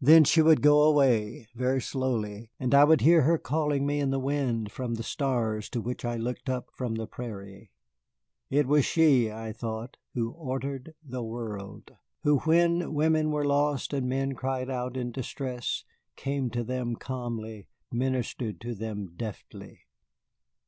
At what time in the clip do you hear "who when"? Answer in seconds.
12.22-12.94